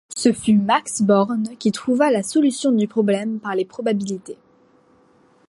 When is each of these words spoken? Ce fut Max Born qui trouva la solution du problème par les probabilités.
Ce 0.17 0.33
fut 0.33 0.55
Max 0.55 1.03
Born 1.03 1.43
qui 1.59 1.71
trouva 1.71 2.09
la 2.09 2.23
solution 2.23 2.71
du 2.71 2.87
problème 2.87 3.39
par 3.39 3.53
les 3.53 3.65
probabilités. 3.65 4.39